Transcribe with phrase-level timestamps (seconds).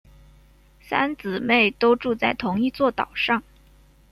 [0.81, 3.43] 三姊妹都住在同一座岛上。